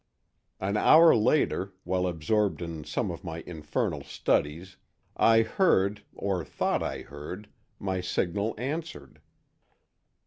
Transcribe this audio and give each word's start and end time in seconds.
"An 0.59 0.77
hour 0.77 1.15
later, 1.15 1.73
while 1.83 2.07
absorbed 2.07 2.63
in 2.63 2.83
some 2.83 3.11
of 3.11 3.23
my 3.23 3.43
infernal 3.45 4.03
studies, 4.03 4.77
I 5.15 5.43
heard, 5.43 6.01
or 6.15 6.43
thought 6.43 6.81
I 6.81 7.01
heard, 7.03 7.47
my 7.77 8.01
signal 8.01 8.55
answered. 8.57 9.21